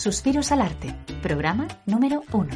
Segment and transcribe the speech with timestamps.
[0.00, 2.48] Suspiros al Arte, programa número 1.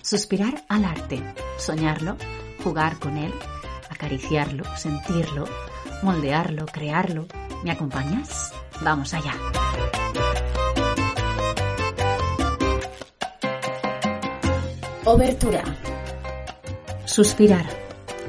[0.00, 1.22] Suspirar al arte,
[1.58, 2.16] soñarlo,
[2.64, 3.30] jugar con él,
[3.90, 5.44] acariciarlo, sentirlo,
[6.02, 7.26] moldearlo, crearlo.
[7.62, 8.54] ¿Me acompañas?
[8.80, 9.34] Vamos allá.
[15.04, 15.62] Obertura.
[17.04, 17.81] Suspirar.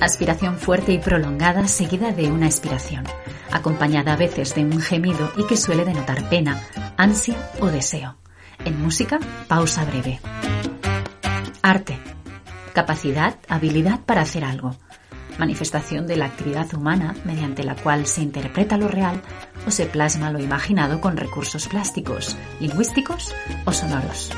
[0.04, 3.06] Aspiración fuerte y prolongada seguida de una expiración,
[3.54, 6.62] acompañada a veces de un gemido y que suele denotar pena,
[6.98, 8.18] ansia o deseo.
[8.66, 10.20] En música, pausa breve.
[11.62, 11.98] Arte.
[12.74, 14.76] Capacidad, habilidad para hacer algo.
[15.38, 19.22] Manifestación de la actividad humana mediante la cual se interpreta lo real
[19.66, 24.32] o se plasma lo imaginado con recursos plásticos, lingüísticos o sonoros.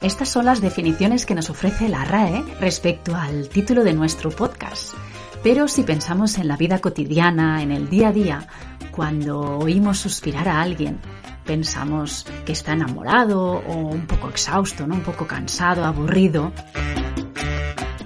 [0.00, 4.94] Estas son las definiciones que nos ofrece la RAE respecto al título de nuestro podcast.
[5.42, 8.46] Pero si pensamos en la vida cotidiana, en el día a día,
[8.92, 11.00] cuando oímos suspirar a alguien,
[11.44, 14.94] pensamos que está enamorado o un poco exhausto, ¿no?
[14.94, 16.52] un poco cansado, aburrido.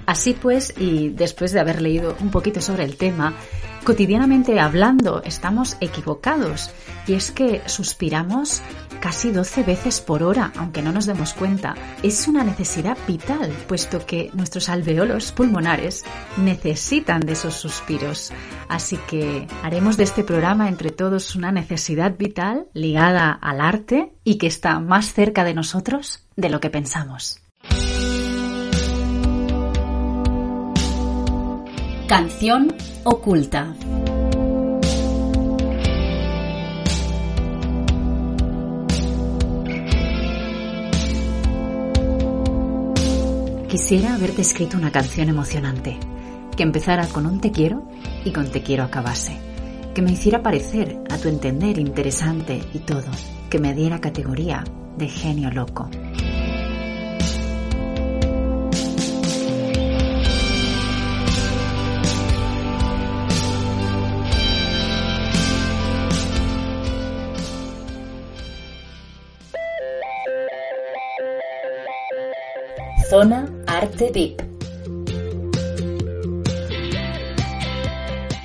[0.07, 3.35] Así pues, y después de haber leído un poquito sobre el tema,
[3.83, 6.71] cotidianamente hablando estamos equivocados
[7.07, 8.61] y es que suspiramos
[9.01, 11.75] casi 12 veces por hora, aunque no nos demos cuenta.
[12.03, 16.05] Es una necesidad vital, puesto que nuestros alveolos pulmonares
[16.37, 18.31] necesitan de esos suspiros.
[18.69, 24.37] Así que haremos de este programa entre todos una necesidad vital ligada al arte y
[24.37, 27.42] que está más cerca de nosotros de lo que pensamos.
[32.07, 32.75] Canción
[33.05, 33.73] oculta.
[43.69, 45.97] Quisiera haberte escrito una canción emocionante,
[46.57, 47.87] que empezara con un te quiero
[48.25, 49.37] y con te quiero acabase,
[49.95, 53.09] que me hiciera parecer, a tu entender, interesante y todo,
[53.49, 54.65] que me diera categoría
[54.97, 55.89] de genio loco.
[73.13, 74.41] Zona Arte VIP.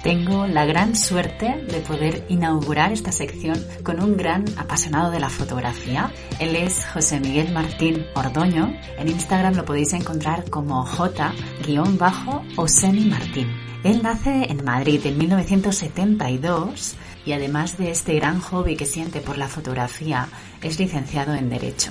[0.03, 5.31] Tengo la gran suerte de poder inaugurar esta sección con un gran apasionado de la
[5.31, 6.13] fotografía.
[6.39, 8.79] Él es José Miguel Martín Ordoño.
[8.99, 13.49] En Instagram lo podéis encontrar como J-Osemi Martín.
[13.85, 19.39] Él nace en Madrid en 1972 y además de este gran hobby que siente por
[19.39, 20.29] la fotografía,
[20.61, 21.91] es licenciado en Derecho.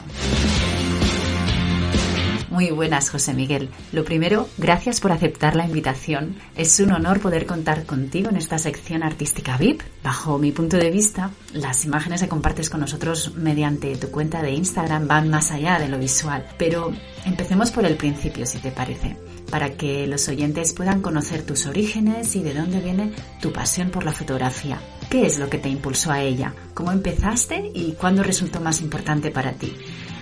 [2.57, 3.69] Muy buenas, José Miguel.
[3.91, 6.37] Lo primero, gracias por aceptar la invitación.
[6.55, 9.83] Es un honor poder contar contigo en esta sección artística VIP.
[10.03, 14.53] Bajo mi punto de vista, las imágenes que compartes con nosotros mediante tu cuenta de
[14.53, 16.47] Instagram van más allá de lo visual.
[16.57, 16.91] Pero
[17.25, 19.17] empecemos por el principio, si te parece,
[19.51, 24.03] para que los oyentes puedan conocer tus orígenes y de dónde viene tu pasión por
[24.03, 24.81] la fotografía.
[25.11, 26.55] ¿Qué es lo que te impulsó a ella?
[26.73, 29.75] ¿Cómo empezaste y cuándo resultó más importante para ti?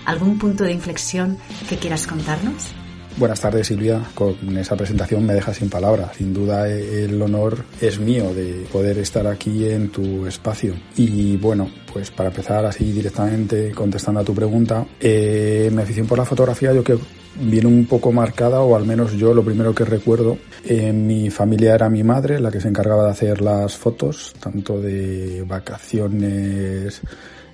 [0.06, 1.36] ¿Algún punto de inflexión
[1.68, 2.72] que quieras contarnos?
[3.16, 6.16] Buenas tardes Silvia, con esa presentación me deja sin palabras.
[6.16, 10.74] Sin duda el honor es mío de poder estar aquí en tu espacio.
[10.96, 16.18] Y bueno, pues para empezar así directamente contestando a tu pregunta, eh, mi afición por
[16.18, 16.98] la fotografía yo que
[17.40, 21.74] viene un poco marcada, o al menos yo lo primero que recuerdo, en mi familia
[21.74, 27.00] era mi madre la que se encargaba de hacer las fotos, tanto de vacaciones,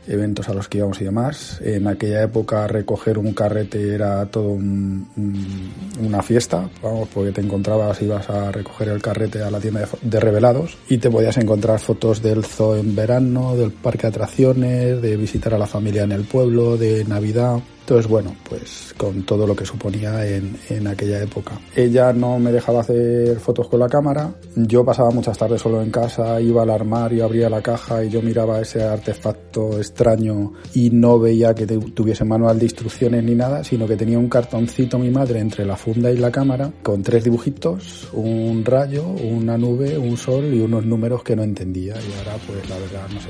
[0.06, 1.60] eventos a los que íbamos y demás.
[1.62, 5.72] En aquella época recoger un carrete era todo un, un,
[6.04, 9.87] una fiesta, vamos, porque te encontrabas, ibas a recoger el carrete a la tienda de,
[10.02, 15.02] de, revelados y te podías encontrar fotos del zoo en verano, del parque de atracciones,
[15.02, 17.60] de visitar a la familia en el pueblo, de Navidad.
[17.93, 21.61] Entonces, bueno, pues con todo lo que suponía en, en aquella época.
[21.77, 24.33] Ella no me dejaba hacer fotos con la cámara.
[24.56, 28.23] Yo pasaba muchas tardes solo en casa, iba al armario, abría la caja y yo
[28.23, 33.87] miraba ese artefacto extraño y no veía que tuviese manual de instrucciones ni nada, sino
[33.87, 38.09] que tenía un cartoncito mi madre entre la funda y la cámara con tres dibujitos,
[38.15, 41.93] un rayo, una nube, un sol y unos números que no entendía.
[41.97, 43.29] Y ahora, pues la verdad, no sé,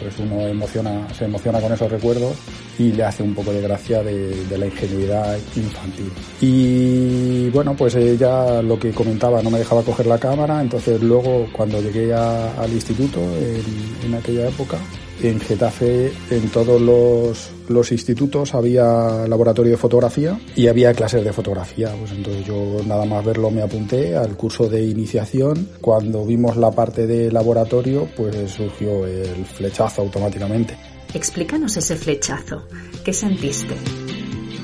[0.00, 2.34] pues uno emociona, se emociona con esos recuerdos
[2.78, 6.10] y le hace un poco de gracia de, la ingenuidad infantil.
[6.40, 11.46] Y bueno, pues ella lo que comentaba, no me dejaba coger la cámara, entonces luego
[11.52, 14.78] cuando llegué al instituto en, en aquella época,
[15.22, 21.32] en Getafe, en todos los, los, institutos había laboratorio de fotografía y había clases de
[21.32, 21.94] fotografía.
[21.98, 25.68] Pues entonces yo nada más verlo me apunté al curso de iniciación.
[25.80, 30.76] Cuando vimos la parte de laboratorio, pues surgió el flechazo automáticamente.
[31.14, 32.62] Explícanos ese flechazo.
[33.04, 33.74] ¿Qué sentiste?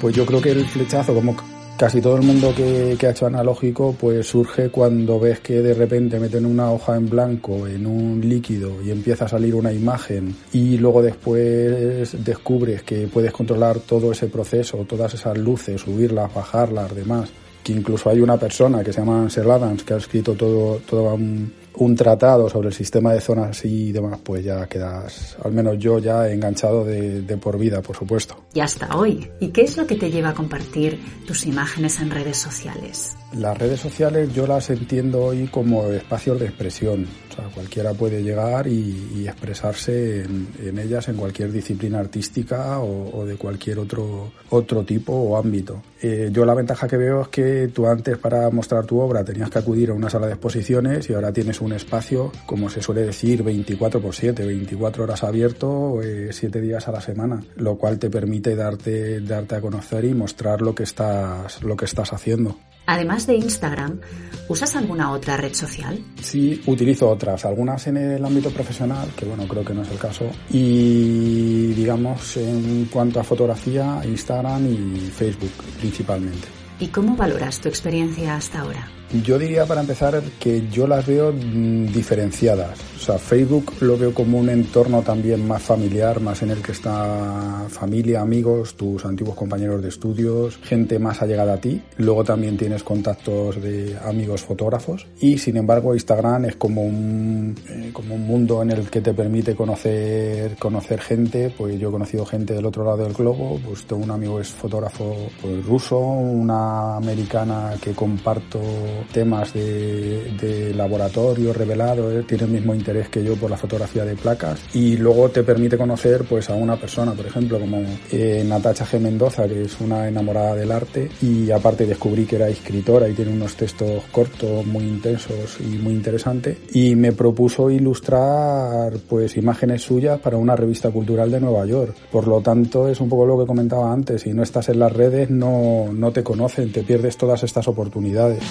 [0.00, 1.36] Pues yo creo que el flechazo, como
[1.82, 6.20] casi todo el mundo que, ha hecho analógico pues surge cuando ves que de repente
[6.20, 10.78] meten una hoja en blanco en un líquido y empieza a salir una imagen y
[10.78, 17.30] luego después descubres que puedes controlar todo ese proceso, todas esas luces, subirlas, bajarlas, demás.
[17.64, 21.14] Que incluso hay una persona que se llama Ansel Adams que ha escrito todo, todo
[21.14, 25.78] un, un tratado sobre el sistema de zonas y demás, pues ya quedas, al menos
[25.78, 28.36] yo ya enganchado de, de, por vida, por supuesto.
[28.54, 29.28] Y hasta hoy.
[29.40, 33.16] ¿Y qué es lo que te lleva a compartir tus imágenes en redes sociales?
[33.36, 37.06] Las redes sociales yo las entiendo hoy como espacios de expresión.
[37.30, 43.36] O sea, cualquiera puede llegar y, expresarse en, ellas en cualquier disciplina artística o, de
[43.36, 45.82] cualquier otro, otro tipo o ámbito.
[46.02, 49.48] Eh, yo la ventaja que veo es que tú antes para mostrar tu obra tenías
[49.48, 53.02] que acudir a una sala de exposiciones y ahora tienes un espacio, como se suele
[53.02, 56.00] decir, 24 por 7, 24 horas abierto,
[56.30, 60.14] 7 eh, días a la semana, lo cual te permite darte, darte a conocer y
[60.14, 62.58] mostrar lo que estás, lo que estás haciendo.
[62.86, 64.00] Además de Instagram,
[64.48, 66.04] ¿usas alguna otra red social?
[66.20, 69.98] Sí, utilizo otras, algunas en el ámbito profesional, que bueno, creo que no es el
[69.98, 76.48] caso, y digamos en cuanto a fotografía, Instagram y Facebook principalmente.
[76.80, 79.01] ¿Y cómo valoras tu experiencia hasta ahora?
[79.12, 82.78] Yo diría para empezar que yo las veo mm, diferenciadas.
[82.96, 86.72] O sea, Facebook lo veo como un entorno también más familiar, más en el que
[86.72, 91.82] está familia, amigos, tus antiguos compañeros de estudios, gente más allegada a ti.
[91.98, 95.06] Luego también tienes contactos de amigos fotógrafos.
[95.20, 99.12] Y sin embargo, Instagram es como un, eh, como un mundo en el que te
[99.12, 101.52] permite conocer, conocer gente.
[101.58, 103.60] Pues yo he conocido gente del otro lado del globo.
[103.62, 108.60] Pues tengo un amigo es fotógrafo pues, ruso, una americana que comparto
[109.04, 114.16] temas de, laboratorio revelado, eh, tiene el mismo interés que yo por la fotografía de
[114.16, 118.86] placas y luego te permite conocer pues a una persona, por ejemplo, como eh, Natacha
[118.86, 118.98] G.
[119.00, 123.32] Mendoza, que es una enamorada del arte y aparte descubrí que era escritora y tiene
[123.32, 130.20] unos textos cortos muy intensos y muy interesantes y me propuso ilustrar pues imágenes suyas
[130.20, 131.94] para una revista cultural de Nueva York.
[132.10, 134.92] Por lo tanto, es un poco lo que comentaba antes, si no estás en las
[134.92, 138.42] redes no, no te conocen, te pierdes todas estas oportunidades.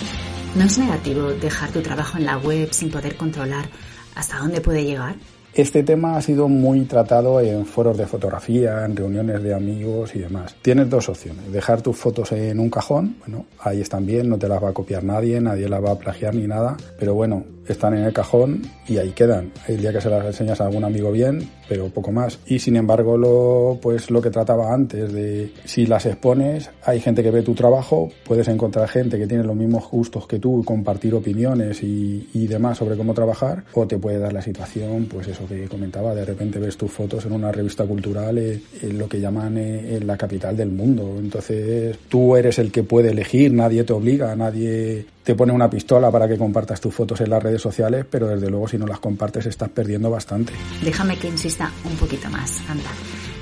[0.53, 3.69] ¿No es negativo dejar tu trabajo en la web sin poder controlar
[4.15, 5.15] hasta dónde puede llegar?
[5.53, 10.19] Este tema ha sido muy tratado en foros de fotografía, en reuniones de amigos y
[10.19, 10.55] demás.
[10.61, 11.51] Tienes dos opciones.
[11.51, 14.73] Dejar tus fotos en un cajón, bueno, ahí están bien, no te las va a
[14.73, 18.61] copiar nadie, nadie las va a plagiar ni nada, pero bueno, están en el cajón
[18.87, 19.51] y ahí quedan.
[19.67, 22.39] El día que se las enseñas a algún amigo bien, pero poco más.
[22.45, 27.23] Y sin embargo, lo, pues lo que trataba antes de si las expones, hay gente
[27.23, 31.13] que ve tu trabajo, puedes encontrar gente que tiene los mismos gustos que tú, compartir
[31.15, 35.47] opiniones y, y demás sobre cómo trabajar, o te puede dar la situación, pues eso
[35.47, 39.19] que comentaba, de repente ves tus fotos en una revista cultural eh, en lo que
[39.19, 41.15] llaman eh, en la capital del mundo.
[41.19, 46.11] Entonces tú eres el que puede elegir, nadie te obliga, nadie te pone una pistola
[46.11, 48.99] para que compartas tus fotos en las redes sociales, pero desde luego si no las
[48.99, 50.53] compartes estás perdiendo bastante.
[50.83, 52.89] Déjame que insista un poquito más, anda.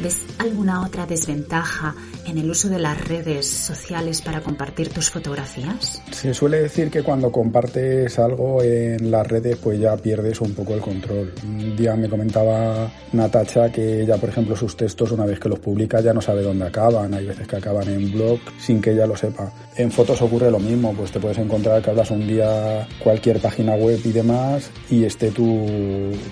[0.01, 1.93] ¿Ves alguna otra desventaja
[2.25, 6.01] en el uso de las redes sociales para compartir tus fotografías?
[6.11, 10.73] Se suele decir que cuando compartes algo en las redes pues ya pierdes un poco
[10.73, 11.33] el control.
[11.43, 15.59] Un día me comentaba Natacha que ella, por ejemplo, sus textos una vez que los
[15.59, 17.13] publica ya no sabe dónde acaban.
[17.13, 19.51] Hay veces que acaban en blog sin que ella lo sepa.
[19.75, 23.75] En fotos ocurre lo mismo, pues te puedes encontrar que hablas un día cualquier página
[23.75, 25.67] web y demás y esté tu,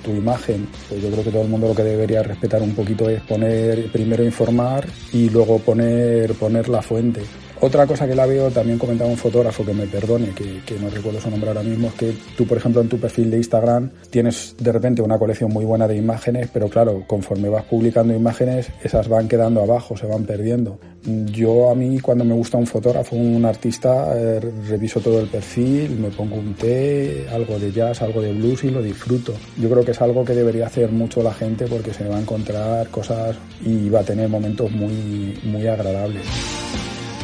[0.05, 0.69] tu imagen.
[0.87, 3.56] Pues yo creo que todo el mundo lo que debería respetar un poquito es poner
[3.91, 7.21] primero informar y luego poner, poner la fuente.
[7.59, 10.89] Otra cosa que la veo, también comentaba un fotógrafo que me perdone, que, que, no
[10.89, 13.89] recuerdo su nombre ahora mismo, es que tú, por ejemplo, en tu perfil de Instagram
[14.11, 18.69] tienes de repente una colección muy buena de imágenes, pero claro, conforme vas publicando imágenes,
[18.83, 20.77] esas van quedando abajo, se van perdiendo.
[21.03, 25.97] Yo a mí cuando me gusta un fotógrafo, un artista, eh, reviso todo el perfil,
[25.99, 29.33] me pongo un té, algo de jazz, algo de blues y lo disfruto.
[29.59, 32.21] Yo creo que es algo que debería hacer mucho la gente porque se va a
[32.21, 33.35] encontrar cosas
[33.65, 36.23] y va a tener momentos muy, muy agradables.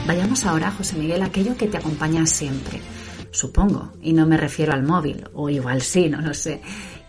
[0.06, 2.80] Vayamos ahora, José Miguel, a aquello que te acompaña siempre.
[3.32, 6.60] Supongo, y no me refiero al móvil, o igual sí, no lo sé.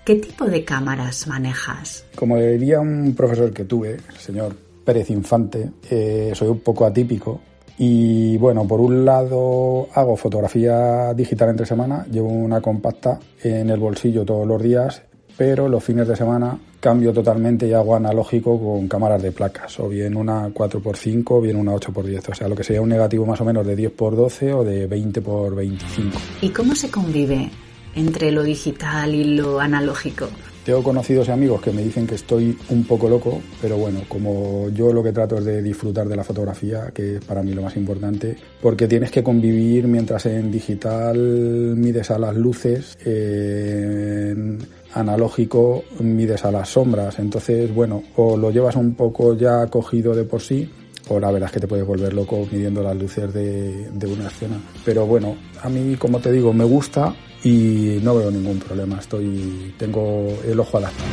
[0.04, 2.04] ¿Qué tipo de cámaras manejas?
[2.14, 7.40] Como diría un profesor que tuve, el señor Pérez Infante, eh, soy un poco atípico.
[7.78, 13.80] Y bueno, por un lado hago fotografía digital entre semana, llevo una compacta en el
[13.80, 15.02] bolsillo todos los días
[15.36, 19.88] pero los fines de semana cambio totalmente y hago analógico con cámaras de placas, o
[19.88, 23.40] bien una 4x5 o bien una 8x10, o sea, lo que sería un negativo más
[23.40, 26.12] o menos de 10x12 o de 20x25.
[26.42, 27.48] ¿Y cómo se convive
[27.94, 30.28] entre lo digital y lo analógico?
[30.62, 34.68] Tengo conocidos y amigos que me dicen que estoy un poco loco, pero bueno, como
[34.68, 37.62] yo lo que trato es de disfrutar de la fotografía, que es para mí lo
[37.62, 44.58] más importante, porque tienes que convivir mientras en digital mides a las luces, en
[44.94, 50.24] analógico mides a las sombras, entonces bueno, o lo llevas un poco ya cogido de
[50.24, 50.70] por sí,
[51.08, 54.28] o la verdad es que te puedes volver loco midiendo las luces de, de una
[54.28, 54.56] escena.
[54.84, 58.98] Pero bueno, a mí, como te digo, me gusta y no veo ningún problema.
[58.98, 61.10] Estoy, tengo el ojo adaptado.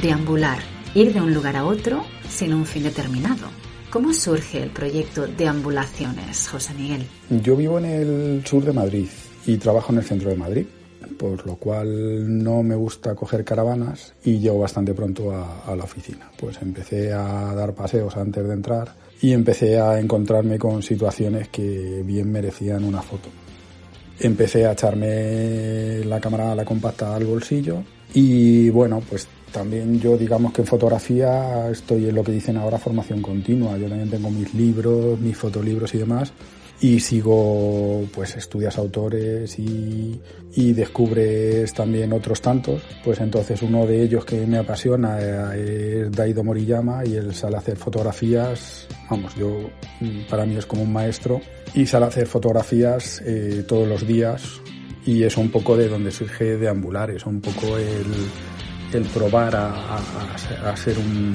[0.00, 0.58] Deambular,
[0.94, 3.48] ir de un lugar a otro sin un fin determinado.
[3.90, 7.06] ¿Cómo surge el proyecto Deambulaciones, José Miguel?
[7.42, 9.08] Yo vivo en el sur de Madrid
[9.46, 10.66] y trabajo en el centro de Madrid,
[11.18, 16.30] por lo cual no me gusta coger caravanas y llego bastante pronto a, la oficina.
[16.38, 22.02] Pues empecé a dar paseos antes de entrar y empecé a encontrarme con situaciones que
[22.04, 23.28] bien merecían una foto
[24.20, 27.84] empecé a echarme la cámara, la compacta al bolsillo
[28.14, 32.78] y bueno, pues también yo digamos que en fotografía estoy en lo que dicen ahora
[32.78, 33.78] formación continua.
[33.78, 36.32] Yo también tengo mis libros, mis fotolibros y demás
[36.80, 40.20] y sigo pues estudias autores y,
[40.54, 42.82] y, descubres también otros tantos.
[43.04, 45.18] Pues entonces uno de ellos que me apasiona
[45.56, 48.86] es Daido Moriyama y él sale a hacer fotografías.
[49.10, 49.70] Vamos yo
[50.30, 51.40] para mí es como un maestro
[51.74, 54.60] y sale a hacer fotografías eh, todos los días.
[55.04, 58.04] Y es un poco de donde surge deambular es un poco el
[58.92, 61.34] el probar a, a, a ser un,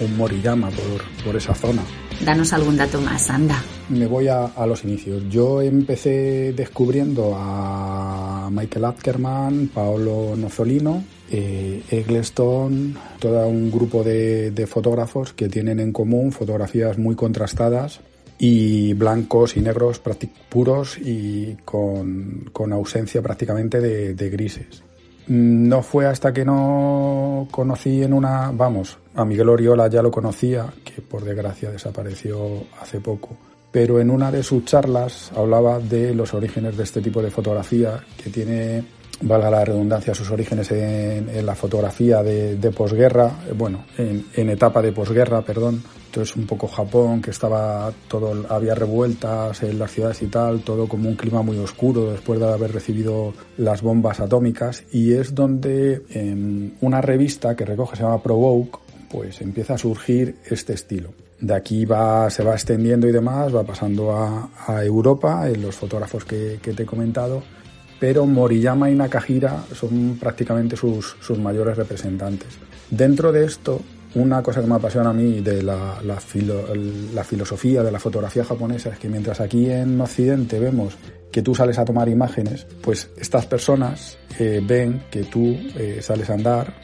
[0.00, 1.82] un Moriyama por, por esa zona.
[2.24, 3.62] Danos algún dato más, anda.
[3.88, 5.22] Me voy a, los inicios.
[5.28, 15.32] Yo empecé descubriendo a Michael Ackerman, Paolo Nozzolino, eh, Eggleston, todo un grupo de, fotógrafos
[15.34, 18.00] que tienen en común fotografías muy contrastadas
[18.38, 20.00] y blancos y negros
[20.48, 24.85] puros y con, ausencia prácticamente de grises.
[25.28, 30.72] No fue hasta que no conocí en una, vamos, a Miguel Oriola ya lo conocía,
[30.84, 33.36] que por desgracia desapareció hace poco,
[33.72, 37.98] pero en una de sus charlas hablaba de los orígenes de este tipo de fotografía
[38.22, 38.84] que tiene
[39.22, 44.92] valga la redundancia, sus orígenes en, la fotografía de, posguerra, bueno, en, en, etapa de
[44.92, 45.82] posguerra, perdón.
[46.16, 50.88] Entonces un poco Japón, que estaba todo, había revueltas en las ciudades y tal, todo
[50.88, 54.82] como un clima muy oscuro después de haber recibido las bombas atómicas.
[54.90, 58.78] Y es donde en una revista que recoge, se llama Provoke,
[59.10, 61.10] pues empieza a surgir este estilo.
[61.38, 65.76] De aquí va, se va extendiendo y demás, va pasando a, a Europa, en los
[65.76, 67.42] fotógrafos que, que te he comentado,
[68.00, 72.56] pero Moriyama y Nakahira son prácticamente sus, sus, mayores representantes.
[72.90, 73.82] Dentro de esto,
[74.16, 76.64] una cosa que me apasiona a mí de la, la, filo,
[77.14, 80.96] la, filosofía de la fotografía japonesa es que mientras aquí en Occidente vemos
[81.30, 86.30] que tú sales a tomar imágenes, pues estas personas eh, ven que tú eh, sales
[86.30, 86.74] a andar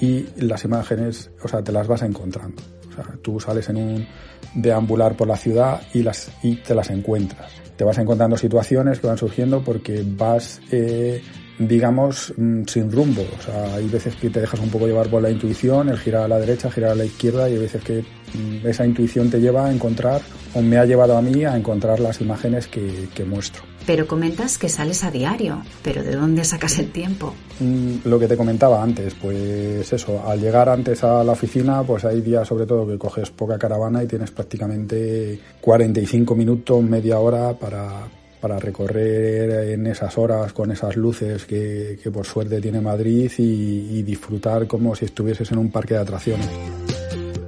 [0.00, 2.60] y las imágenes, o sea, te las vas encontrando.
[2.88, 4.06] O sea, tú sales en un
[4.54, 9.06] deambular por la ciudad y, las, y te las encuentras te vas encontrando situaciones que
[9.06, 11.22] van surgiendo porque vas, eh,
[11.60, 13.22] digamos, mm, sin rumbo.
[13.38, 16.24] O sea, hay veces que te dejas un poco llevar por la intuición, el girar
[16.24, 19.40] a la derecha, girar a la izquierda, y hay veces que mm, esa intuición te
[19.40, 20.22] lleva a encontrar,
[20.54, 23.62] o me ha llevado a mí a encontrar las imágenes que, que muestro.
[23.86, 27.34] Pero comentas que sales a diario, pero ¿de dónde sacas el tiempo?
[27.60, 32.06] Mm, lo que te comentaba antes, pues eso, al llegar antes a la oficina, pues
[32.06, 37.52] hay días sobre todo que coges poca caravana y tienes prácticamente 45 minutos, media hora
[37.52, 38.08] para,
[38.40, 43.98] para recorrer en esas horas con esas luces que, que por suerte tiene Madrid y,
[43.98, 46.48] y disfrutar como si estuvieses en un parque de atracciones.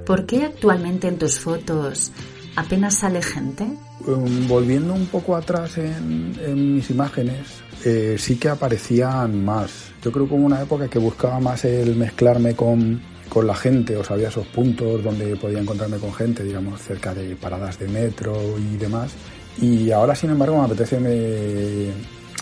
[0.05, 2.11] ¿Por qué actualmente en tus fotos
[2.55, 3.65] apenas sale gente.
[4.05, 9.91] Um, volviendo un poco atrás en, mis imágenes, eh, sí que aparecían más.
[10.03, 13.95] Yo creo que hubo una época que buscaba más el mezclarme con, con la gente,
[13.95, 18.37] o sabía esos puntos donde podía encontrarme con gente, digamos, cerca de paradas de metro
[18.57, 19.13] y demás.
[19.61, 20.99] Y ahora, sin embargo, me apetece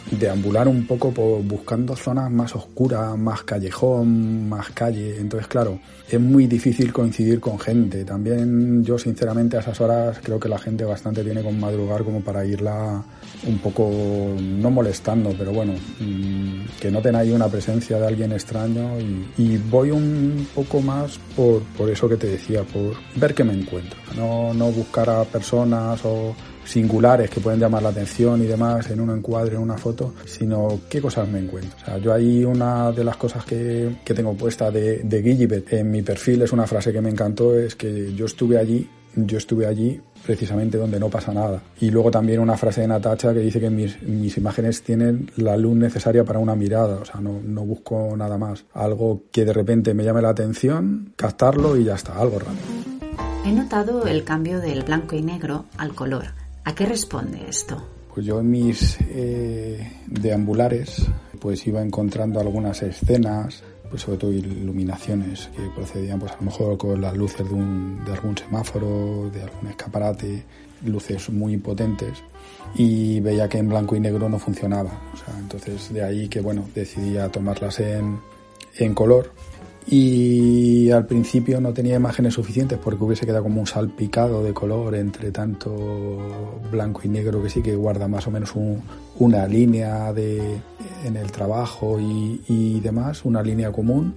[0.10, 5.18] deambular un poco por, buscando zonas más oscuras, más callejón, más calle.
[5.20, 8.04] Entonces, claro, es muy difícil coincidir con gente.
[8.04, 12.22] También yo, sinceramente, a esas horas creo que la gente bastante tiene con madrugar como
[12.22, 13.04] para irla
[13.48, 13.90] un poco,
[14.40, 19.00] no molestando, pero bueno, mm, que noten ahí una presencia de alguien extraño
[19.38, 23.54] y, voy un poco más por, por eso que te decía, por ver qué me
[23.54, 23.98] encuentro.
[24.16, 29.02] No, no buscar a personas o singulares que pueden llamar la atención y demás en
[29.02, 31.78] un encuadre, en una foto, sino qué cosas me encuentro.
[31.82, 35.22] O sea, yo ahí una de las cosas que, que tengo puesta de, de
[35.72, 39.38] en mi perfil es una frase que me encantó, es que yo estuve allí, yo
[39.38, 41.62] estuve allí precisamente donde no pasa nada.
[41.80, 45.58] Y luego también una frase de Natacha que dice que mis, mis imágenes tienen la
[45.58, 48.66] luz necesaria para una mirada, o sea, no, no busco nada más.
[48.74, 52.92] Algo que de repente me llame la atención, captarlo y ya está, algo rápido.
[53.46, 56.41] He notado el cambio del blanco y negro al color.
[56.64, 57.82] ¿A qué responde esto?
[58.14, 61.06] Pues yo en mis eh, deambulares
[61.40, 66.78] pues iba encontrando algunas escenas, pues sobre todo iluminaciones que procedían pues a lo mejor
[66.78, 70.44] con las luces de, un, de algún semáforo, de algún escaparate,
[70.86, 72.24] luces muy potentes
[72.76, 74.92] y veía que en blanco y negro no funcionaba.
[75.14, 78.20] O sea, entonces de ahí que bueno, decidí tomarlas en,
[78.78, 79.32] en color
[79.88, 84.96] y al principio no tenía imágenes suficientes porque hubiese quedado como un salpicado de color
[84.96, 88.54] entre tanto blanco y negro que sí que guarda más o menos
[89.18, 90.60] una línea de,
[91.04, 94.14] en el trabajo y, demás, una línea común.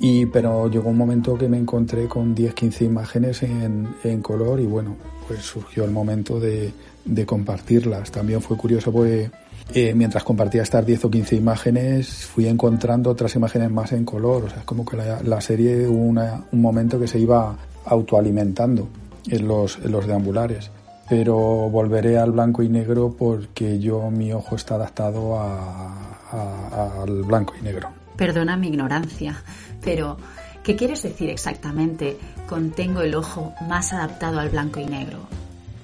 [0.00, 4.66] Y, pero llegó un momento que me encontré con 10-15 imágenes en, en, color y
[4.66, 4.96] bueno,
[5.28, 6.72] pues surgió el momento de,
[7.04, 8.10] de compartirlas.
[8.10, 9.30] También fue curioso porque
[9.74, 14.44] eh, mientras compartía estas 10 o 15 imágenes, fui encontrando otras imágenes más en color.
[14.44, 18.88] O sea, es como que la, serie hubo un momento que se iba autoalimentando
[19.28, 20.70] en los, en los deambulares.
[21.08, 21.36] Pero
[21.70, 27.88] volveré al blanco y negro porque yo, mi ojo está adaptado al blanco y negro.
[28.16, 29.42] Perdona mi ignorancia,
[29.82, 30.16] pero
[30.62, 32.16] ¿qué quieres decir exactamente
[32.48, 35.18] con tengo el ojo más adaptado al blanco y negro?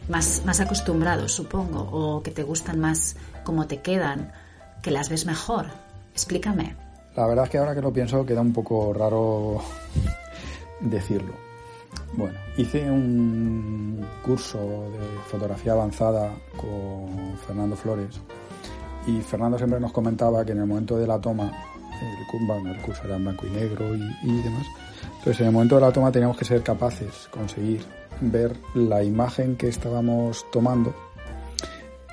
[0.08, 3.16] Más, más acostumbrado, supongo, o que te gustan más
[3.48, 4.30] cómo te quedan,
[4.82, 5.68] que las ves mejor.
[6.12, 6.76] Explícame.
[7.16, 9.62] La verdad es que ahora que lo pienso queda un poco raro
[10.80, 11.32] decirlo.
[12.12, 18.20] Bueno, hice un curso de fotografía avanzada con Fernando Flores
[19.06, 21.50] y Fernando siempre nos comentaba que en el momento de la toma,
[22.02, 24.66] el, el curso era en blanco y negro y, y demás,
[25.20, 27.82] entonces en el momento de la toma teníamos que ser capaces, conseguir
[28.20, 30.94] ver la imagen que estábamos tomando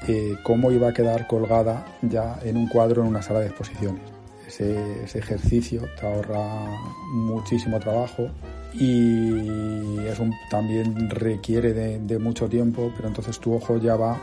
[0.08, 4.04] eh, cómo iba a quedar colgada ya en un cuadro en una sala de exposiciones.
[4.48, 6.65] Ese, ejercicio te ahorra
[7.12, 8.30] muchísimo trabajo
[8.74, 14.22] y es también requiere de, mucho tiempo, pero entonces tu ojo ya va,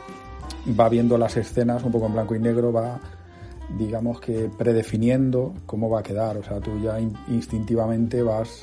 [0.79, 3.01] va viendo las escenas un poco en blanco y negro, va
[3.77, 6.37] digamos que predefiniendo cómo va a quedar.
[6.37, 8.63] O sea, tú ya instintivamente vas,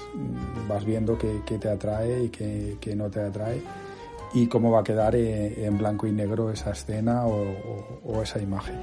[0.69, 3.61] vas viendo qué, te atrae y qué no te atrae
[4.33, 8.75] y cómo va a quedar eh, en blanco y negro esa escena o, esa imagen.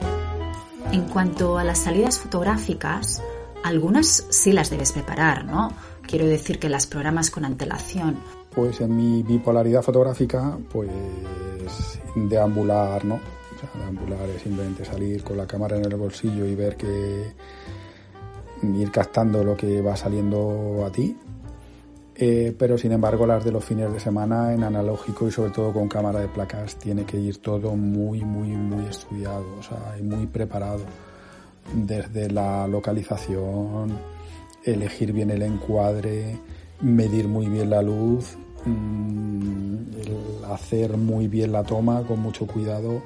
[0.93, 3.23] En cuanto a las salidas fotográficas,
[3.65, 5.73] algunas sí las debes preparar, ¿no?
[6.03, 8.17] Quiero decir que las programas con antelación.
[8.55, 10.89] Pues en mi bipolaridad fotográfica, pues
[12.15, 13.17] deambular, ¿no?
[13.17, 17.35] O sea, deambular es simplemente salir con la cámara en el bolsillo y ver que
[18.63, 21.17] ir captando lo que va saliendo a ti
[22.19, 25.73] eh, pero sin embargo las de los fines de semana en analógico y sobre todo
[25.73, 30.03] con cámara de placas tiene que ir todo muy, muy, muy estudiado, o sea, y
[30.03, 30.81] muy preparado.
[31.75, 33.99] Desde la localización,
[34.65, 36.39] elegir bien el encuadre,
[36.81, 39.77] medir muy bien la luz, mm,
[40.51, 43.03] hacer muy bien la toma con mucho cuidado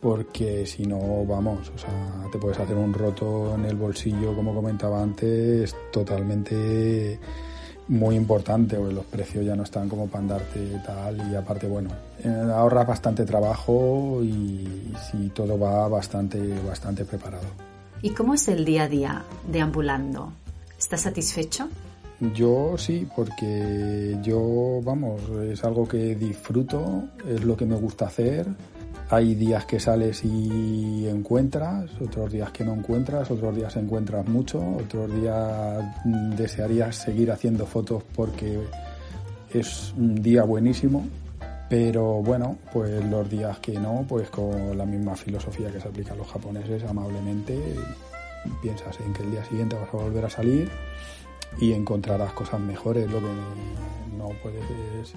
[0.00, 4.54] porque si no, vamos, o sea, te puedes hacer un roto en el bolsillo, como
[4.54, 7.18] comentaba antes, totalmente
[7.88, 11.90] muy importante, porque los precios ya no están como para andarte tal y aparte, bueno,
[12.22, 17.46] eh, ahorras bastante trabajo y, si todo va bastante, bastante preparado.
[18.02, 20.32] ¿Y cómo es el día a día deambulando?
[20.78, 21.68] ¿Estás satisfecho?
[22.34, 25.20] Yo sí, porque yo, vamos,
[25.50, 28.46] es algo que disfruto, es lo que me gusta hacer
[29.10, 34.60] hay días que sales y encuentras, otros días que no encuentras, otros días encuentras mucho,
[34.76, 35.84] otros días
[36.36, 38.60] desearías seguir haciendo fotos porque
[39.52, 41.06] es un día buenísimo,
[41.68, 46.12] Pero bueno, pues los días que no, pues con la misma filosofía que se aplica
[46.12, 47.58] a los japoneses, amablemente,
[48.62, 50.70] piensas en que el día siguiente vas a volver a salir
[51.58, 53.10] y encontrarás cosas mejores.
[53.10, 53.26] Lo que
[54.16, 54.62] no puedes
[55.00, 55.14] es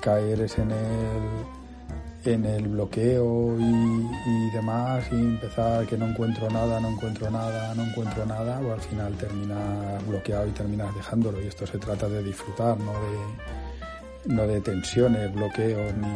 [0.00, 1.67] caer es en el,
[2.24, 7.84] en el bloqueo y, demás y empezar que no encuentro nada, no encuentro nada, no
[7.84, 11.40] encuentro nada, o al final terminas bloqueado y terminas dejándolo.
[11.40, 16.08] Y esto se trata de disfrutar, no de, no de tensiones, bloqueos ni,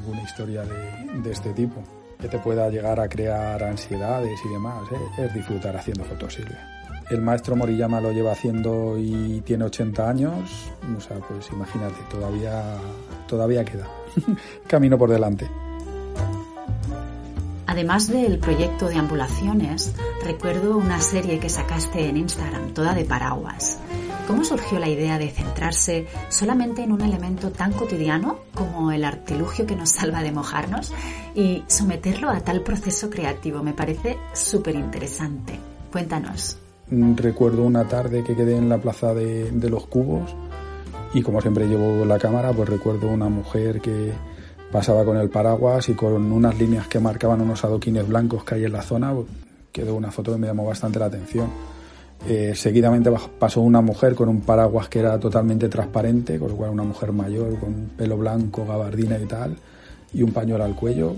[0.00, 1.82] ninguna historia de, de este tipo
[2.20, 5.24] que te pueda llegar a crear ansiedades y demás, ¿eh?
[5.24, 6.68] es disfrutar haciendo fotos, Silvia.
[7.10, 12.62] El maestro Moriyama lo lleva haciendo y tiene 80 años, o sea, pues imagínate, todavía,
[13.26, 13.88] todavía queda
[14.66, 15.48] camino por delante.
[17.66, 23.78] Además del proyecto de ambulaciones, recuerdo una serie que sacaste en Instagram, toda de paraguas.
[24.26, 29.64] ¿Cómo surgió la idea de centrarse solamente en un elemento tan cotidiano como el artilugio
[29.64, 30.92] que nos salva de mojarnos
[31.34, 33.62] y someterlo a tal proceso creativo?
[33.62, 35.58] Me parece súper interesante.
[35.90, 36.58] Cuéntanos.
[36.90, 40.34] Recuerdo una tarde que quedé en la plaza de, de los cubos
[41.14, 44.12] y como siempre llevo la cámara, pues recuerdo una mujer que
[44.70, 48.64] pasaba con el paraguas y con unas líneas que marcaban unos adoquines blancos que hay
[48.64, 49.26] en la zona, pues,
[49.70, 51.48] quedó una foto que me llamó bastante la atención
[52.28, 56.70] eh, seguidamente pasó una mujer con un paraguas que era totalmente transparente, con lo cual
[56.70, 59.56] una mujer mayor, con pelo blanco, gabardina y tal,
[60.12, 61.16] y un pañuelo al cuello.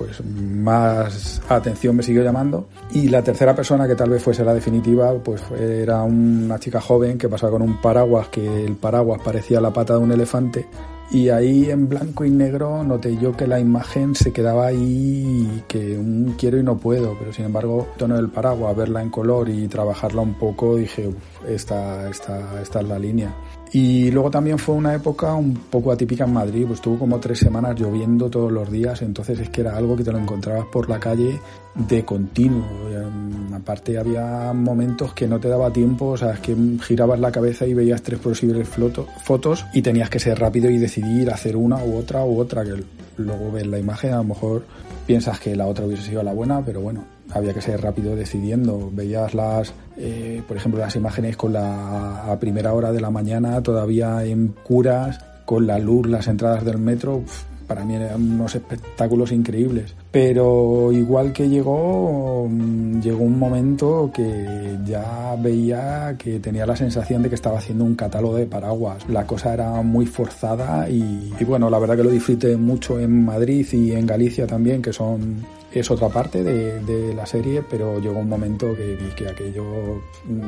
[0.00, 2.68] Pues más atención me siguió llamando.
[2.92, 7.18] Y la tercera persona, que tal vez fuese la definitiva, pues era una chica joven
[7.18, 10.66] que pasaba con un paraguas, que el paraguas parecía la pata de un elefante
[11.12, 15.98] y ahí en blanco y negro noté yo que la imagen se quedaba ahí que
[15.98, 19.66] un quiero y no puedo, pero sin embargo, tono del paraguas, verla en color y
[19.66, 21.10] trabajarla un poco, dije,
[21.48, 23.34] esta, esta, esta es la línea.
[23.72, 27.38] Y luego también fue una época un poco atípica en Madrid, pues estuvo como tres
[27.38, 30.88] semanas lloviendo todos los días, entonces es que era algo que te lo encontrabas por
[30.88, 31.38] la calle
[31.74, 32.66] de continuo.
[32.90, 37.30] Em, aparte había momentos que no te daba tiempo, o sea, es que girabas la
[37.30, 41.76] cabeza y veías tres posibles fotos y tenías que ser rápido y decidir hacer una
[41.84, 42.82] u otra u otra, que
[43.18, 44.64] luego ves la imagen, a lo mejor
[45.06, 48.90] piensas que la otra hubiese sido la buena, pero bueno, había que ser rápido decidiendo.
[48.92, 53.62] Veías las, eh, por ejemplo, las imágenes con la a primera hora de la mañana,
[53.62, 57.22] todavía en curas, con la luz, las entradas del metro.
[57.66, 59.94] para mí eran unos espectáculos increíbles.
[60.10, 67.22] Pero igual que llegó, mm, llegó un momento que ya veía que tenía la sensación
[67.22, 69.08] de que estaba haciendo un catálogo de paraguas.
[69.08, 73.24] La cosa era muy forzada y, y bueno, la verdad que lo disfruté mucho en
[73.24, 75.36] Madrid y en Galicia también, que son
[75.72, 80.02] es otra parte de, la serie, pero llegó un momento que vi que aquello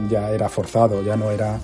[0.09, 1.59] ya era forzado, ya no era,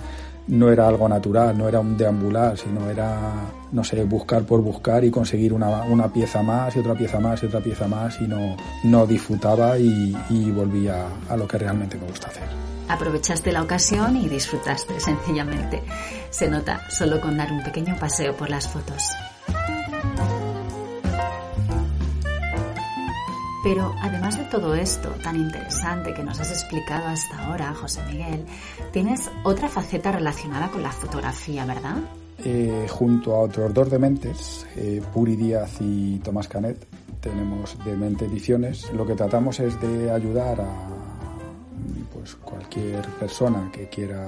[0.47, 3.31] no era algo natural, no era un deambular, sino era,
[3.71, 7.41] no sé, buscar por buscar y conseguir una, una pieza más y otra pieza más
[7.43, 11.97] y otra pieza más y no, no disfrutaba y, y volvía a lo que realmente
[11.97, 12.47] me gusta hacer.
[12.87, 15.83] Aprovechaste la ocasión y disfrutaste sencillamente.
[16.31, 19.11] Se nota solo con dar un pequeño paseo por las fotos.
[23.63, 28.45] Pero además de todo esto tan interesante que nos has explicado hasta ahora, José Miguel,
[28.91, 31.97] tienes otra faceta relacionada con la fotografía, ¿verdad?
[32.45, 36.85] Eh, junto a otros dos dementes, eh, Puri Díaz y Tomás Canet,
[37.19, 38.91] tenemos Demente Ediciones.
[38.93, 40.89] Lo que tratamos es de ayudar a
[42.13, 44.25] pues, cualquier persona que quiera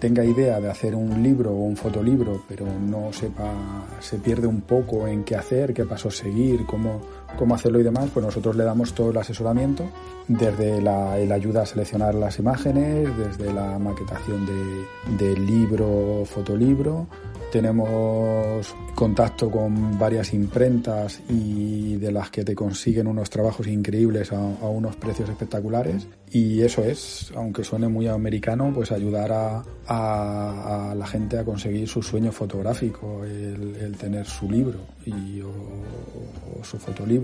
[0.00, 3.52] tenga idea de hacer un libro o un fotolibro, pero no sepa,
[4.00, 7.00] se pierde un poco en qué hacer, qué pasos seguir, cómo,
[7.36, 9.84] cómo hacerlo y demás, pues nosotros le damos todo el asesoramiento,
[10.26, 17.06] desde la el ayuda a seleccionar las imágenes, desde la maquetación de, de libro, fotolibro,
[17.50, 24.38] tenemos contacto con varias imprentas y de las que te consiguen unos trabajos increíbles a,
[24.38, 26.06] unos precios espectaculares.
[26.30, 31.88] Y eso es, aunque suene muy americano, pues ayudar a, a, la gente a conseguir
[31.88, 37.17] su sueño fotográfico, el, tener su libro y, o, su fotolibro.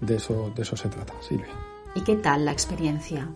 [0.00, 1.46] De eso, de eso se trata, Silvia.
[1.94, 3.28] ¿Y qué tal la experiencia?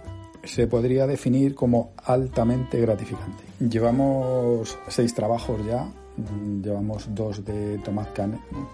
[0.45, 3.43] se podría definir como altamente gratificante.
[3.59, 8.09] Llevamos seis trabajos ya Mm, llevamos dos de Tomás,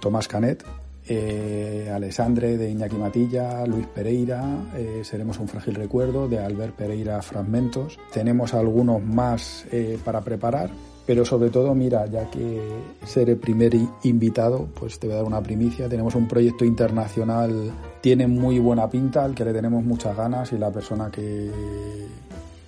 [0.01, 0.65] Tomás Canet,
[1.09, 4.45] eh, Alessandre de Iñaki Matilla, Luis Pereira,
[4.77, 7.99] eh, Seremos un frágil recuerdo de Albert Pereira Fragmentos.
[8.13, 10.71] Tenemos algunos más eh, para preparar,
[11.07, 12.61] pero sobre todo, mira, ya que
[13.05, 15.89] ser el primer invitado, pues te voy a dar una primicia.
[15.89, 20.59] Tenemos un proyecto internacional, tiene muy buena pinta, al que le tenemos muchas ganas y
[20.59, 21.51] la persona que,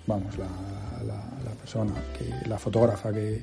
[0.06, 1.92] vamos, la, persona,
[2.46, 3.42] la fotógrafa que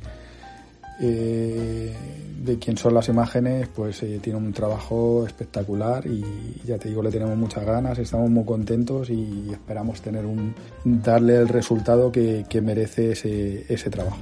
[1.00, 1.96] eh,
[2.44, 6.24] de quién son las imágenes, pues eh, tiene un trabajo espectacular y
[6.66, 11.38] ya te digo, le tenemos muchas ganas, estamos muy contentos y esperamos tener un darle
[11.38, 14.20] el resultado que, merece ese trabajo.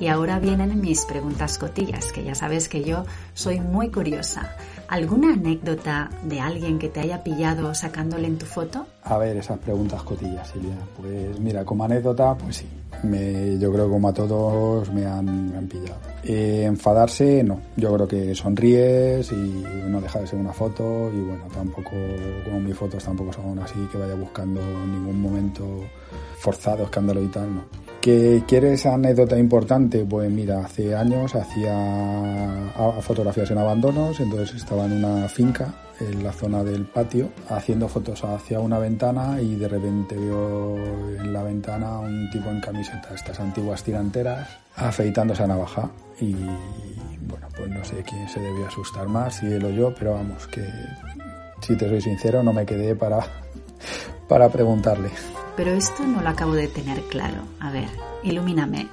[0.00, 4.54] Y ahora vienen mis preguntas cotillas, que ya sabes que yo soy muy curiosa.
[4.88, 8.86] ¿Alguna anécdota de alguien que te haya pillado sacándole en tu foto?
[9.02, 10.76] A ver, esas preguntas cotillas, Silvia.
[10.96, 12.66] Pues mira, como anécdota, pues sí.
[13.02, 15.98] Me, yo creo como a todos me han, me han pillado.
[16.24, 17.60] Eh, enfadarse, no.
[17.76, 21.92] Yo creo que sonríes y no deja de ser una foto y bueno, tampoco,
[22.44, 25.64] como mis fotos tampoco son así que vaya buscando en ningún momento
[26.38, 30.04] forzado, escándalo y tal, no ¿Que quieres anécdota importante?
[30.04, 36.32] Pues mira, hace años hacía fotografías en abandonos, entonces estaba en una finca en la
[36.32, 41.98] zona del patio haciendo fotos hacia una ventana y de repente veo en la ventana
[41.98, 46.34] un tipo en camiseta, estas antiguas tiranteras, afeitándose a navaja y
[47.26, 50.46] bueno, pues no sé quién se debía asustar más, si él o yo, pero vamos,
[50.46, 50.64] que
[51.60, 53.18] si te soy sincero no me quedé para,
[54.28, 55.10] para preguntarle.
[55.58, 57.42] Pero esto no lo acabo de tener claro.
[57.58, 57.88] A ver,
[58.22, 58.86] ilumíname.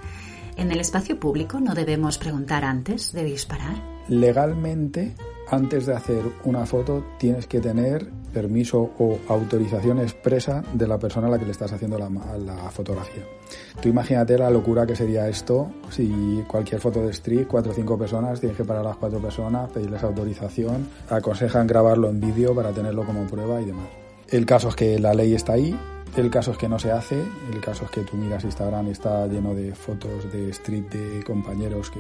[0.58, 3.76] ¿En el espacio público no debemos preguntar antes de disparar?
[4.08, 5.14] Legalmente,
[5.52, 11.28] antes de hacer una foto, tienes que tener permiso o autorización expresa de la persona
[11.28, 13.24] a la que le estás haciendo la, la, fotografía.
[13.80, 17.96] Tú imagínate la locura que sería esto si cualquier foto de street, cuatro o cinco
[17.96, 22.72] personas, tienes que parar a las cuatro personas, pedirles autorización, aconsejan grabarlo en vídeo para
[22.72, 23.86] tenerlo como prueba y demás.
[24.30, 25.78] El caso es que la ley está ahí,
[26.16, 28.92] el caso es que no se hace, el caso es que tú miras Instagram y
[28.92, 32.00] está lleno de fotos de street de compañeros que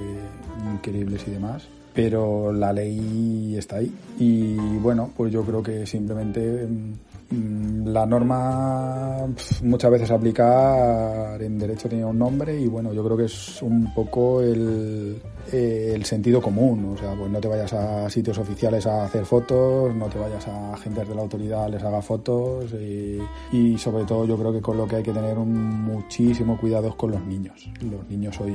[0.73, 3.91] increíbles y demás, pero la ley está ahí.
[4.19, 6.93] Y bueno, pues yo creo que simplemente Mm,
[7.31, 9.27] la norma
[9.63, 13.93] muchas veces aplicar en derecho tiene un nombre y bueno, yo creo que es un
[13.93, 19.05] poco el, el, sentido común, o sea, pues no te vayas a sitios oficiales a
[19.05, 24.05] hacer fotos, no te vayas a agentes de la autoridad les haga fotos y, sobre
[24.05, 27.11] todo yo creo que con lo que hay que tener un muchísimo cuidado es con
[27.11, 27.69] los niños.
[27.81, 28.53] Los niños hoy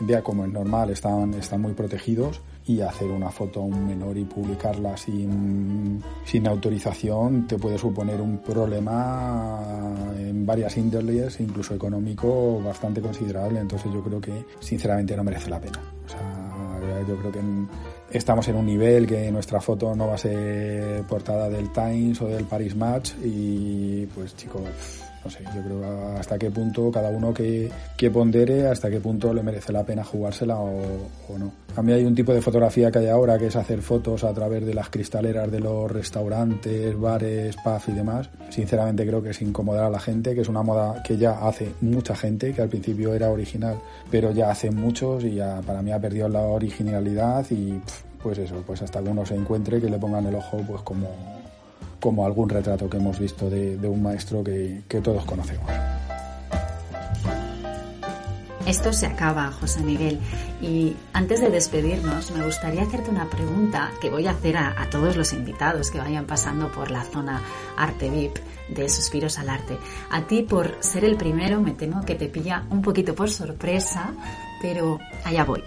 [0.00, 4.16] día como es normal están, están muy protegidos y hacer una foto a un menor
[4.18, 9.60] y publicarla sin, sin autorización te puede suponer un problema
[10.18, 13.60] en varias índoles, incluso económico, bastante considerable.
[13.60, 15.80] Entonces yo creo que sinceramente no merece la pena.
[17.06, 17.40] Yo creo que
[18.10, 22.26] estamos en un nivel que nuestra foto no va a ser portada del Times o
[22.26, 24.62] del Paris Match y pues chicos
[25.26, 29.34] no sé, yo creo hasta qué punto cada uno que, que pondere, hasta qué punto
[29.34, 31.50] le merece la pena jugársela o, o, no.
[31.74, 34.32] A mí hay un tipo de fotografía que hay ahora que es hacer fotos a
[34.32, 38.30] través de las cristaleras de los restaurantes, bares, pubs y demás.
[38.50, 41.72] Sinceramente creo que es incomodar a la gente, que es una moda que ya hace
[41.80, 45.90] mucha gente, que al principio era original, pero ya hace muchos y ya para mí
[45.90, 47.80] ha perdido la originalidad y
[48.22, 51.08] pues eso, pues hasta que uno se encuentre que le pongan el ojo pues como
[52.06, 55.68] como algún retrato que hemos visto de, de un maestro que, que todos conocemos.
[58.64, 60.20] Esto se acaba, José Miguel.
[60.62, 64.88] Y antes de despedirnos, me gustaría hacerte una pregunta que voy a hacer a, a,
[64.88, 67.42] todos los invitados que vayan pasando por la zona
[67.76, 68.38] Arte VIP
[68.68, 69.76] de Suspiros al Arte.
[70.08, 74.14] A ti, por ser el primero, me temo que te pilla un poquito por sorpresa,
[74.62, 75.64] pero allá voy.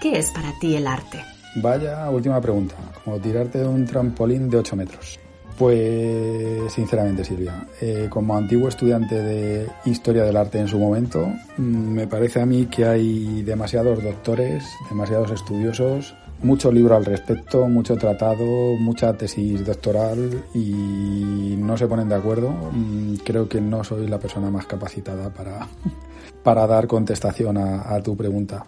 [0.00, 1.18] ¿Qué es para ti el arte?
[1.56, 5.18] Vaya última pregunta, como tirarte de un trampolín de 8 metros.
[5.58, 11.62] Pues sinceramente Silvia, eh, como antiguo estudiante de historia del arte en su momento, mm,
[11.62, 17.96] me parece a mí que hay demasiados doctores, demasiados estudiosos, mucho libro al respecto, mucho
[17.96, 18.44] tratado,
[18.78, 22.50] mucha tesis doctoral y no se ponen de acuerdo.
[22.50, 25.66] Mm, creo que no soy la persona más capacitada para,
[26.44, 28.64] para dar contestación a, a tu pregunta.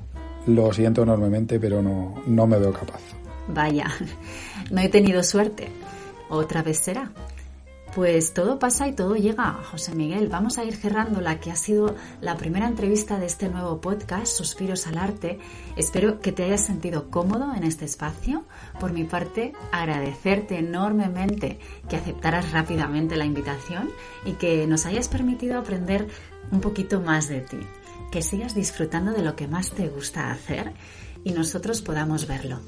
[0.48, 3.00] Lo siento enormemente, pero no, no me veo capaz.
[3.46, 3.86] Vaya,
[4.72, 5.68] no he tenido suerte.
[6.30, 7.12] Otra vez será.
[7.94, 10.28] Pues todo pasa y todo llega, José Miguel.
[10.28, 14.28] Vamos a ir cerrando la que ha sido la primera entrevista de este nuevo podcast,
[14.28, 15.40] Suspiros al Arte.
[15.74, 18.44] Espero que te hayas sentido cómodo en este espacio.
[18.78, 23.90] Por mi parte, agradecerte enormemente que aceptaras rápidamente la invitación
[24.24, 26.06] y que nos hayas permitido aprender
[26.52, 27.58] un poquito más de ti.
[28.12, 30.74] Que sigas disfrutando de lo que más te gusta hacer
[31.24, 32.60] y nosotros podamos verlo.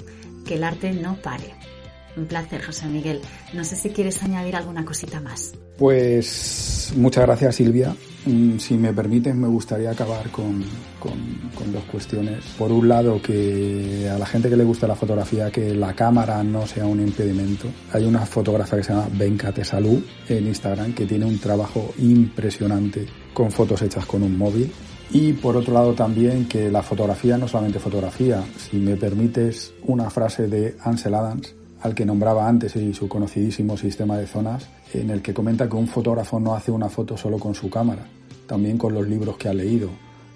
[0.45, 1.72] Que el arte no pare.
[2.15, 3.21] Un placer, José Miguel.
[3.53, 5.53] No sé si quieres añadir alguna cosita más.
[5.77, 7.95] Pues muchas gracias, Silvia.
[8.25, 10.63] Mm, si me permites, me gustaría acabar con,
[11.01, 12.45] dos cuestiones.
[12.57, 16.43] Por un lado, que a la gente que le gusta la fotografía, que la cámara
[16.43, 17.67] no sea un impedimento.
[17.91, 23.07] Hay una fotógrafa que se llama Bencate Salud en Instagram que tiene un trabajo impresionante
[23.33, 24.71] con fotos hechas con un móvil
[25.11, 30.09] Y por otro lado también que la fotografía no solamente fotografía, si me permites una
[30.09, 35.09] frase de Ansel Adams, al que nombraba antes y su conocidísimo sistema de zonas, en
[35.09, 38.05] el que comenta que un fotógrafo no hace una foto solo con su cámara,
[38.47, 39.89] también con los libros que ha leído,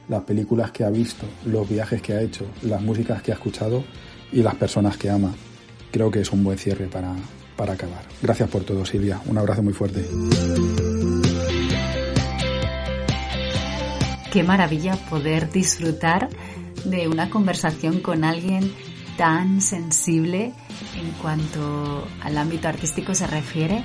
[0.10, 3.86] las películas que ha visto, los viajes que ha hecho, las músicas que ha escuchado
[4.34, 5.34] y las personas que ama.
[5.90, 7.16] Creo que es un buen cierre para,
[7.56, 8.04] para acabar.
[8.22, 9.22] Gracias por todo, Silvia.
[9.26, 10.06] Un abrazo muy fuerte.
[14.34, 16.28] Qué maravilla poder disfrutar
[16.84, 18.70] de una conversación con alguien
[19.18, 20.54] tan sensible
[20.96, 23.84] en cuanto al ámbito artístico se refiere.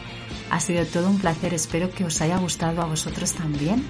[0.51, 3.85] Ha sido todo un placer, espero que os haya gustado a vosotros también.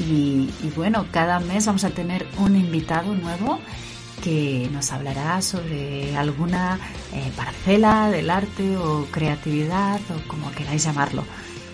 [0.00, 3.58] Y, bueno, cada mes vamos a tener un invitado nuevo
[4.22, 6.78] que nos hablará sobre alguna
[7.12, 11.24] eh, parcela del arte o creatividad o como queráis llamarlo.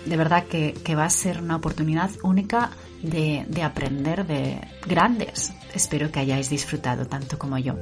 [0.05, 5.53] De verdad que, que va a ser una oportunidad única de, de aprender de grandes.
[5.73, 7.75] Espero que hayáis disfrutado tanto como yo.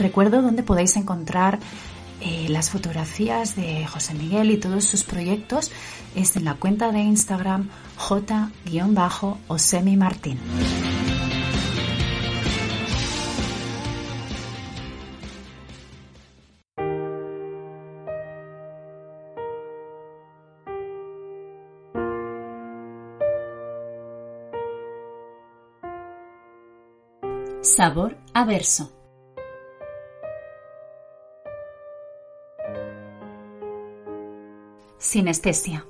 [0.00, 1.58] Recuerdo dónde podéis encontrar
[2.22, 5.70] eh, las fotografías de José Miguel y todos sus proyectos
[6.14, 8.38] es en la cuenta de Instagram j-osemi
[9.98, 10.38] martín.
[27.60, 28.99] Sabor a verso.
[35.02, 35.86] Sinestesia.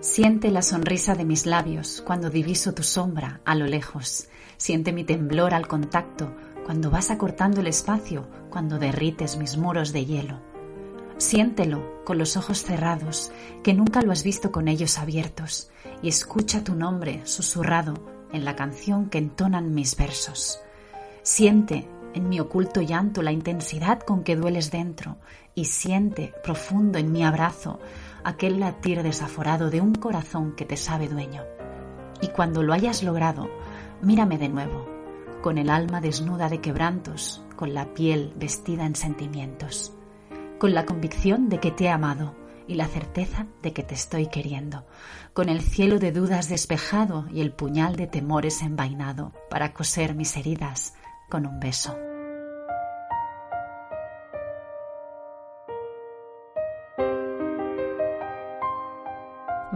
[0.00, 4.26] Siente la sonrisa de mis labios cuando diviso tu sombra a lo lejos.
[4.56, 6.34] Siente mi temblor al contacto
[6.64, 10.40] cuando vas acortando el espacio, cuando derrites mis muros de hielo.
[11.16, 13.30] Siéntelo con los ojos cerrados,
[13.62, 15.70] que nunca lo has visto con ellos abiertos,
[16.02, 17.94] y escucha tu nombre susurrado
[18.32, 20.58] en la canción que entonan mis versos.
[21.22, 25.18] Siente en mi oculto llanto la intensidad con que dueles dentro
[25.54, 27.78] y siente profundo en mi abrazo
[28.24, 31.42] aquel latir desaforado de un corazón que te sabe dueño.
[32.20, 33.50] Y cuando lo hayas logrado,
[34.02, 34.88] mírame de nuevo,
[35.42, 39.92] con el alma desnuda de quebrantos, con la piel vestida en sentimientos,
[40.58, 42.34] con la convicción de que te he amado
[42.66, 44.86] y la certeza de que te estoy queriendo,
[45.34, 50.36] con el cielo de dudas despejado y el puñal de temores envainado para coser mis
[50.36, 50.94] heridas
[51.28, 51.94] con un beso.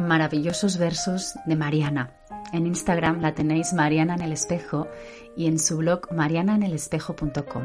[0.08, 2.14] Maravillosos versos de Mariana.
[2.54, 4.88] En Instagram la tenéis Mariana en el espejo
[5.36, 7.64] y en su blog marianaenelespejo.com.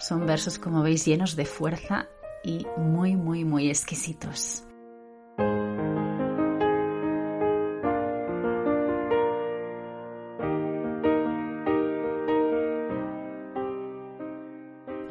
[0.00, 2.08] Son versos, como veis, llenos de fuerza
[2.42, 4.64] y muy, muy, muy exquisitos.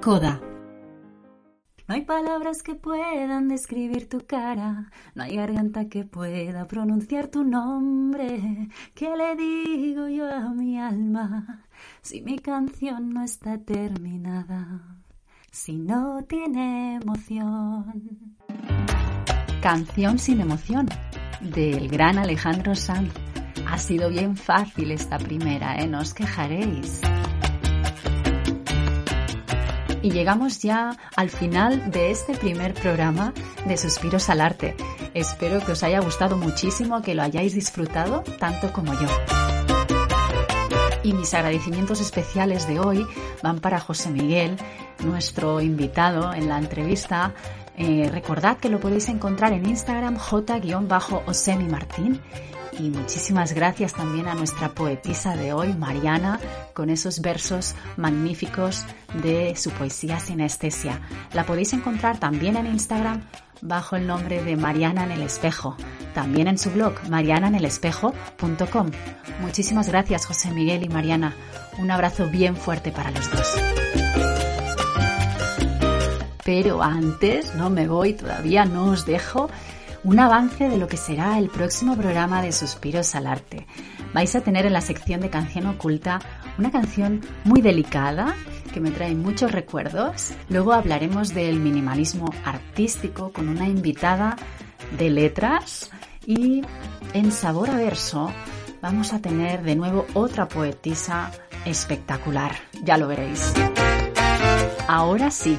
[0.02, 0.42] Coda.
[1.96, 7.46] No hay palabras que puedan describir tu cara, no hay garganta que pueda pronunciar tu
[7.46, 8.68] nombre.
[8.94, 11.64] ¿Qué le digo yo a mi alma
[12.02, 14.82] si mi canción no está terminada?
[15.52, 18.36] Si no tiene emoción.
[19.62, 20.90] Canción sin emoción,
[21.40, 23.14] del gran Alejandro Sanz.
[23.66, 25.88] Ha sido bien fácil esta primera, ¿eh?
[25.88, 27.00] No os quejaréis.
[30.06, 33.34] Y llegamos ya al final de este primer programa
[33.66, 34.76] de Suspiros al Arte.
[35.16, 39.08] Espero que os haya gustado muchísimo, que lo hayáis disfrutado tanto como yo.
[41.02, 43.04] Y mis agradecimientos especiales de hoy
[43.42, 44.58] van para José Miguel,
[45.04, 47.34] nuestro invitado en la entrevista.
[47.76, 52.22] Eh, recordad que lo podéis encontrar en Instagram j-osemi martín
[52.80, 56.40] y muchísimas gracias también a nuestra poetisa de hoy, Mariana,
[56.74, 58.86] con esos versos magníficos
[59.22, 61.02] de su poesía sinestesia.
[61.34, 63.22] La podéis encontrar también en Instagram
[63.62, 65.76] bajo el nombre de Mariana en el Espejo,
[66.14, 68.92] también en su blog marianaenelespejo.com.
[69.42, 71.34] Muchísimas gracias José Miguel y Mariana.
[71.80, 73.56] Un abrazo bien fuerte para los dos.
[76.44, 79.50] Pero antes, no me voy, todavía no os dejo
[80.06, 83.66] un avance de lo que será el próximo programa de Suspiros al Arte.
[84.14, 86.20] Vais a tener en la sección de canción oculta
[86.60, 88.36] una canción muy delicada
[88.72, 90.34] que me trae muchos recuerdos.
[90.50, 94.36] Luego hablaremos del minimalismo artístico con una invitada
[94.96, 95.90] de letras
[96.28, 96.62] y
[97.14, 98.32] en Sabor a Verso
[98.84, 101.32] vamos a tener de nuevo otra poetisa
[101.66, 102.52] espectacular.
[102.84, 103.54] Ya lo veréis.
[104.88, 105.58] Ahora sí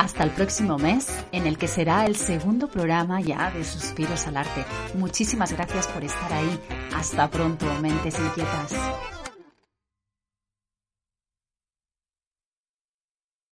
[0.00, 4.38] Hasta el próximo mes, en el que será el segundo programa ya de Suspiros al
[4.38, 4.64] Arte.
[4.94, 6.58] Muchísimas gracias por estar ahí.
[6.94, 8.72] Hasta pronto, mentes inquietas.